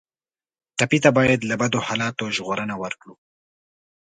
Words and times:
ټپي 0.77 0.99
ته 1.03 1.09
باید 1.17 1.47
له 1.49 1.55
بدو 1.61 1.79
حالاتو 1.87 2.25
ژغورنه 2.35 2.75
ورکړو. 2.83 3.15